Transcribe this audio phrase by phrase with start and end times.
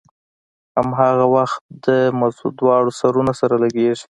[0.77, 1.87] هماغه وخت د
[2.19, 4.05] مزو دواړه سرونه سره لګېږي.